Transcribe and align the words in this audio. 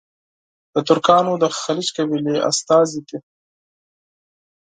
د 0.73 0.75
ترکانو 0.87 1.33
د 1.39 1.45
خیلیچ 1.59 1.89
قبیلې 1.97 2.35
استازي 2.49 3.01
دي. 3.07 3.19